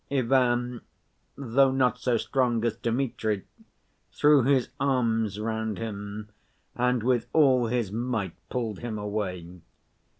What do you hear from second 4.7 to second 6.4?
arms round him,